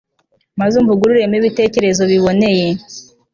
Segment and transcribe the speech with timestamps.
[0.59, 2.67] maze umvugururemo ibitekerezo biboneye